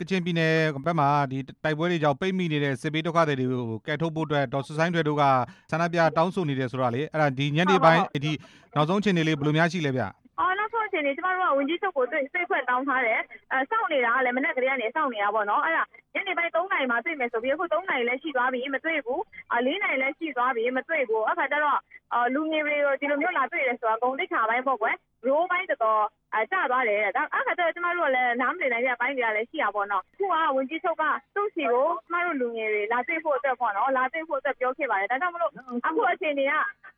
[0.00, 0.54] ကချင်ပြည်နယ်
[0.86, 5.24] ဘက်မှာဒီတိုက်ပွဲတွေကြောင့်ပိတ်မိနေတဲ့စစ်ဘေးဒုက္ခသည်တွေကိုကယ်ထုတ်ဖို့အတွက်ဒေါ်ဆွတ်ဆိုင်းထွယ်တို့က
[5.70, 8.32] ဆန္ဒပြတောင်းဆိုနေတယ်ဆိုတော့လေအဲ့ဒါဒီညနေပိုင်းဒီ
[8.74, 10.02] နောက်ဆုံးအခြေအနေလေးဘယ်လိုများရှိလဲဗျ
[10.38, 13.20] အော်နောက်ဆုံးအခြေအနေကျမတို့ကဝင်ကြီးချုပ်ကိုတွေ့စိတ်ခွက်တောင်းထားတယ်
[13.52, 15.84] အဲစောင့်နေတာကလည်းမနေ့ကလေးကနေစောင့်နေတာပေါ့နော်အဲ့ဒါ
[16.14, 19.22] ညနေပိုင်း3နာရီမှာတွေ့မယ်ဆိုပြီးအခု3နာရီလည်းရှိသွားပြီမတွေ့ဘူး
[19.52, 21.78] အာ4နာရီလည်းရှိသွားပြီမတွေ့ဘူးအခါကျတော့
[22.14, 24.96] အာလူငယ်တွေကိုဒီလိုမျိုးလာတွေ့တယ်ဆိုတာဂုံတိတ်ခါပိုင်းပေါ့ကွယ်
[25.26, 26.02] ရိုးပိုင်းတော်တော်
[26.34, 31.04] အကျသွားတယ်တဲ့ဒါအခါကျတော့ကျမတို့ကလည်းနားမလည်နိုင်တဲ့အပိုင်းတွေကလည်းရှိရပါတော့အခုကဝင်ကြီးချုပ်က
[31.34, 35.52] သူ့စီကိုကျမတို့လူငယ်တွေလာတွေ့ဖို့အတွက်ပေါ့နော်လာတွေ့ဖို့အတွက်ပြောခဲ့ပါတယ်ဒါကြောင့်မလို့
[35.86, 36.52] အခုအခြေအနေက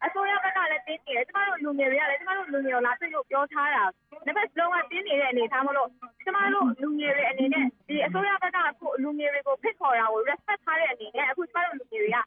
[0.04, 3.84] အစိုးရဘက်ကလည်းတင်းနေတယ်ကျမတို့လူငယ်တွေကလည်းကျမတို့လူငယ်ကိုလာတွေ့လို့ပြောထားတာ
[4.26, 5.88] တစ်ပတ်လုံးကတင်းနေတဲ့အနေထားမလို့
[6.24, 12.18] ကျမတို့လူငယ်တွေအနေနဲ့ဒီအစိုးရဘက်ကအခုလူငယ်တွေကိုဖိတ်ခေါ်တာကို respect ထားတဲ့အနေနဲ့အခုကျမတို့လူငယ်တွေက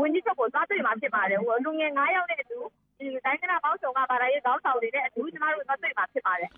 [0.00, 2.81] ဝင်ကြီးချုပ်ကိုသွားတွေ့မှာဖြစ်ပါတယ်ဟိုလူငယ်9ယောက်နဲ့အတူဒီ
[3.26, 6.50] တိုင်းကနာပေါင်းစုံကဘာသာရေးကောင်းဆောင်တွေနဲ့အတူကျမတို့သွားတွေ့မှာဖြစ်ပါတယ်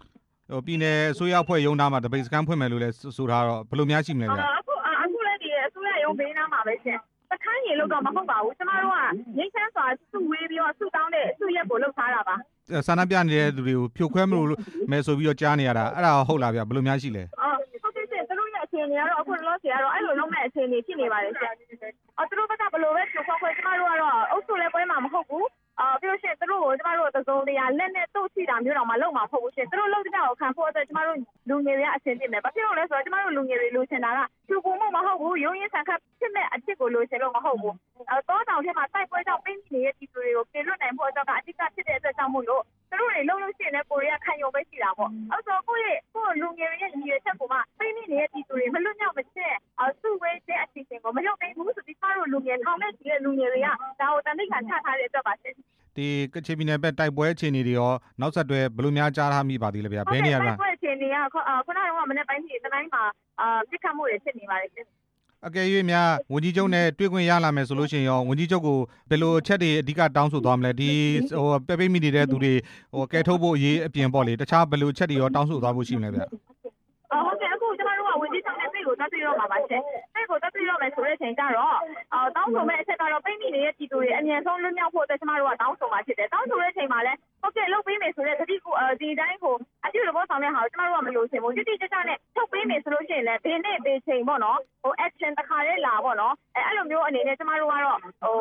[0.51, 6.99] ဟိုပြည်နယ်အစိုးရအဖွဲ့ရုံးသားမှာတပိတ်စကန်ဖွင့်မယ်လို့လည်းဆိုထားတော့ဘယ်လိုများရှိမလဲဗျအခုအခုလည်းဒီအစိုးရရုံးဘေးနားမှာပဲရှင်
[7.31, 8.99] တခန်းကြီးလို့တော့မဟုတ်ပါဘူးကျမတို့က
[9.37, 12.37] ငိမ့်ချမ်းစွာစုဝေးပြီးတော့စုတောင်းတဲ့စုရက်ကိုလုပ်ထားတာပါ
[12.87, 14.49] ဆန္ဒပြနေတဲ့သူတွေကိုဖြိုခွဲမလို့
[14.91, 21.53] မယ်ဆိုပြီးတော့ကြားနေရတာအဲ့ဒါဟုတ်လားဗျဘယ်လိုများရှိလဲအော်ဟုတ်ကဲ့ရှင်သူတို့ရဲ့အခြေအနေကတော့အခုလောလောဆယ်ကတော့အဲ့လိုလုံးမဲ့အခြေအနေဖြစ်နေပါတယ်ရှင်
[22.19, 25.47] အော်သူတို့ဘက်ကဘယ်လိုပဲဖြိုခွဲခွဲကျမတို့ကတော့အုပ်စုလဲပွဲမှာမဟုတ်ဘူး
[25.81, 37.75] အာပြီးလို့ရှိရင်သူတို့ကိုကျမတို့သစုံတရားလက်နဲ့တုတ်ချတာမျိုးတော့မလုပ်မှာမဟုတ်ဘူးရှင်သူတို့လုပ်တဲ့ကိုခံဖို့အတွက်ကျမတို့လူငယ်တွေကအဆင်ပြေမယ်ဘာဖြစ်လို့လဲဆိုတော့ကျမတို့လူငယ်တွေလိုချင်တာကဖြူပုံမှုမဟုတ်ဘူးရုံးရင်းဆန်ခတ်ဖြစ်မဲ့အဖြစ်ကိုလိုချင်လို့မဟုတ်ဘူး
[38.11, 45.59] အဲတော့တောင်ထဲမှာတိုက်ပွဲကြောင့်ပြင်နေတဲ့ဒီသူတွေကိုပြေလွတ်နိုင်ဖို့အတွက်ကအဓိကဖြစ်တဲ့အတွက်ကြောင့်မို့လို့သူတို့တွေလုံးလို့ရှိရင်လည်းကိုရီးယားခံရုံပဲရှိတာပေါ့အဲဆို
[52.67, 55.55] ထောင်နဲ့ချီတဲ့လူငယ်တွေကဒါကိုတန်ဋိဌာန်ချထားတဲ့အတွက်ပါရှင်
[55.97, 63.03] ဒီကချင်ပြည်နယ်ဘက်တိုက်ပွဲအခြေအနေတွေရောနောက်ဆက်တွဲဘယ်လိုများကြားထားမိပါသေးလဲဗျဘယ်နေရာမှာဟုတ်ကဲ့အခြေအနေကခုခုနကမနေ့ပိုင်းကြီးတတိုင်းမှာ
[63.41, 64.87] အာပြစ်ခတ်မှုတွေဖြစ်နေပါတယ်ရှင်
[65.47, 68.79] အကယ်၍များဝန်ကြီးချုပ်နဲ့တွေ့ခွင့်ရလာမယ်ဆိုလို့ရှိရင်ရောဝန်ကြီးချုပ်ကို
[69.11, 70.91] ဘယ်လိုအချက်တွေအဓိကတောင်းဆိုသွားမလဲဒီ
[71.39, 72.55] ဟိုပဲပိတ်မိနေတဲ့သူတွေ
[72.95, 76.54] ဟိုကဲထုတ်ဖို့အရေးအပြင်ပေါ့လေတခြားဘယ်လိုအချက်တွေရောတောင်းဆိုသွားဖို့ရှိမလဲဗျအော်ဟုတ်ကဲ့အခုကျ
[78.35, 79.83] မတို့ကဝင်ကြီးဆောင်တဲ့စိတ်ကိုတက်ပြီးတော့မှာပါရှင်
[80.15, 81.77] စိတ်ကိုတက်ပြီးတော့မယ်ဆိုတဲ့အချိန်ကျတော့
[82.13, 98.37] အော်တောင်းဆိုမဲ့အချက်ကတော့ပိတ်မိနေတဲ့ပြည်သူတွေအမြန်ဆုံးလွတ်မြောက်ဖို့အတွက်ကျမတို့ကတောင်းဆိုမှာဖြစ်တယ်တောင်းဆိုတဲ့အချိန်မှာလည်းဟုတ်ကဲ့လုပ်ပေးမယ်ဆိုတဲ့တတိကိုဒီတိုင်းကိုအပြုလို့ဆောင်တဲ့ဟာကိုကျမတို့ကမလို့ချင်ဘူးတိတိကျကျနဲ့ထုတ်ပေးမယ်ဆိုလို့ရှိရင်လည်းဘေးနဲ့ဘေးချိန်ပေါ့နော်ဟို action တစ်ခါလေးလာပေါ့နော်အဲအဲ့လိုမျိုးအနေနဲ့ကျမတို့ကတော့ဟို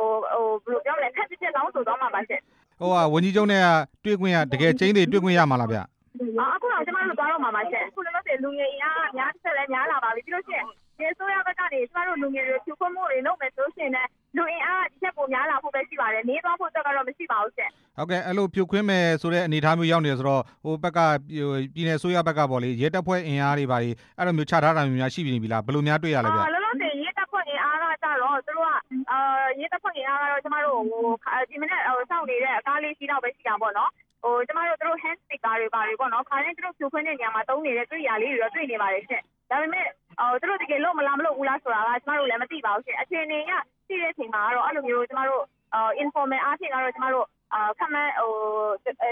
[0.65, 2.41] ဟိုဘယ်လိုပြောမလဲခက်စစ်စစ်တောင်းဆိုသွားမှာပါရှင်
[2.79, 5.79] ဟိုကဝန်ကြီးချုပ်နဲ့ကတွေ့ခွင့်ရတကယ်ကျင်းတွေတွေ့ခွင့်ရမှာလားဗျ
[6.39, 10.65] အာအခုတော့ကျမတို့သွားတော့မှာပါရှင်အခုလည်းဆိုလူငယ်အင်အားအများတစ်ဆက် လည်းများလာပါပြီပြီးလို့ရှိရင်
[10.97, 28.71] ဒီဆိုရဘက်ကနေကျမတို့လူငယ်တွေဖြူခွင့်မှုတွေလုပ်မယ်ဆိုလို့ရှိရင်လည်းလူအင်အားဒီချက်ပုံများလာဖို့ပဲရှိပါတယ်နေသွားဖို့အတွက်ကတော့မရှိပါဘူးရှင်ဟုတ်ကဲ့အဲ့လိုဖြိုခွင်းမယ်ဆိုတဲ့အနေအထားမျိုးရောက်နေတယ်ဆိုတော့ဟိုဘက်ကပြည်နယ်ဆိုရဘက်ကပေါ့လေရဲတပ်ဖွဲ့အင်အားတွေပါလေအဲ့လိုမျိုးခြားထားတာမျိုးများရှိနေပြီလားဘယ်လိုများတွေ့ရလဲဗျအာလောလောဆယ်ရေးတပ်ဖွဲ့အင်အားကကြတော့သူတို့က
[29.11, 29.19] အာ
[29.59, 31.05] ရေးတပ်ဖွဲ့အင်အားကတော့ကျမတို့ဟို
[31.49, 33.91] ဒီမနေ့ဟိုစောင့်နေတဲ့အကားလေးရှိတော့ပဲရှိတာပေါ့နော်
[34.23, 39.23] ဟိုကျမတို့တို့ hand sticker တွေပါတွေပေါ့နော်ခါရင်တို့ဖြူခွင်းတဲ့နေရာမှာတုံးနေတဲ့တွေ့ရလေးတွေတော့တွေ့နေပါတယ်ရှင်
[39.53, 39.85] ဒါပေမဲ့
[40.19, 43.51] ဟိုတို့တကယ်လို့မလားမလို့ဘူးလားဆိုတာကကျမတို့လည်းမသိပါဘူးရှင်အခြေအနေက
[43.87, 45.43] ရှိတဲ့အချိန်မှာကတော့အဲ့လိုမျိုးကျမတို့
[45.73, 48.33] အာ informal အားဖြင့်ကတော့ကျမတို့အာခမန်းဟို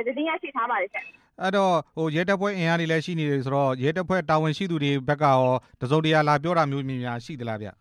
[0.08, 1.06] တတိယရှိထားပါတယ်ရှင်
[1.42, 5.40] အဲ့တော့ဟိုရဲတပ်ဖွဲ့အင်အားတွေလည်းရှိနေတယ်ဆိုတော့ရဲတပ်ဖွဲ့တာဝန်ရှိသူတွေဘက်ကရော
[5.82, 7.81] တစုံတရာလာပြောတာမျိုးများရှိသလားဗျအာရေးတပ်ဖွဲ့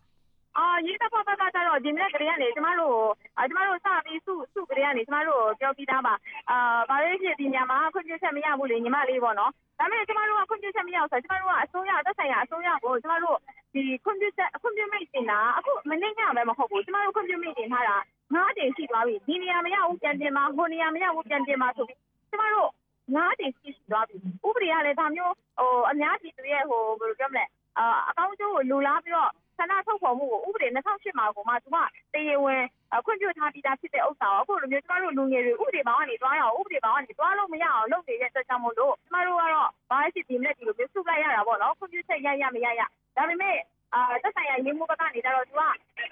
[1.61, 2.97] က်ကကျတော့ဒီနေ့ကလေးကနေကျမတို့
[3.37, 6.13] အာကျမတို့စပြီးစုစုကလေးကနေကျမတို့ပြောပြီးသားပါ
[6.49, 13.37] အာဘာလို့ဖြစ်ဒီညမှာခွင့်ပြုချက်မရဘူးလေညီမလေးပေါ့နော်ဒါပေမဲ့ကျမတို့ကခွင့်ပြုချက်မရဘူးဆိုတော့ကျမတို့ကအစိုးရသက်ဆိုင်ရာအစိုးရကိုကျမတို့
[13.73, 17.97] ဒီခွင့်ပြုချက်ခွင့်ပြုမိတ်တင်တာအခုမနေ့ညပဲမဟုတ်ဘူးကျမတို့ခွင့်ပြုမိတ်တင်ထားတာ
[18.33, 21.99] ငါးတင်ရှိသွားပြီဒီနေရာမရဘူးပြန်တင်ပါဟိုနေရာမရဘူးပြန်တင်ပါဆိုပြီး
[22.31, 22.69] ကျမတို့
[23.15, 24.15] ငါးတင်ရှိသွားပြီ
[24.47, 27.45] ဥပဒေကလည်းဒါမျိုးဟိုအများကြီးသူရဲ့ဟိုဘယ်လိုပြောမလဲ
[27.77, 31.77] အာအကောင့်ကျိုးကိုလူလားပြီးတော့ဆ န္ဒထုတ်ဖော်မှုကိုဥပဒေ2008မှာကိုမှသူက
[32.13, 32.63] တရားဝင်
[33.05, 42.81] ခွင့်ပြုထားပြီးသားဖြစ်တဲ့ဥစ္စာကိုအခုလိုမျိုးကျမတို့လူငယ်တွေဥပဒေဘောင်ကနေတွားရအောင်ဥပဒေဘောင်ကနေတွားလို့မရအောင်လုပ်နေတဲ့အတွက်ကြောင့်မို့လို့ကျမတို့ကတော့ဘာဖြစ်ဒီလက်ဒီလိုမျိုးစုလိုက်ရတာပေါ့နော်ခွင့်ပြုချက်ရရမရရ
[43.15, 43.57] ဒါပေမဲ့
[43.93, 45.61] အာသက်ဆိုင်ရာရင်းမှုဘက်ကနေကြတော့သူက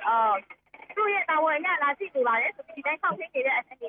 [0.07, 0.15] အာ
[0.95, 3.87] သူ့ရဲ့တာဝန်ရလာရှိနေပါတယ်ဆိုပြီးဒီတိုင်းဆောက်ဖြစ်နေတဲ့အနေ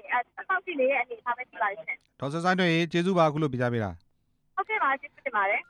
[0.49, 3.91] ဆောက်ရှိနေတဲ့အနေအထားပဲရှိပါတယ်ရှင်ဒေါ်စဆိုင်တွေကျေးဇူးပါအခုလိုပြကြပေးတာ
[4.57, 5.61] ဟုတ်ကဲ့ပါကျေးဇူးတင်ပါတယ်